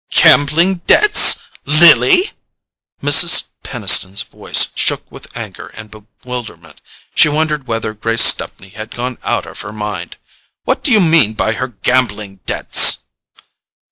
[0.09, 1.41] "Gambling debts?
[1.63, 2.31] Lily?"
[3.03, 3.49] Mrs.
[3.61, 6.81] Peniston's voice shook with anger and bewilderment.
[7.13, 10.17] She wondered whether Grace Stepney had gone out of her mind.
[10.63, 13.03] "What do you mean by her gambling debts?"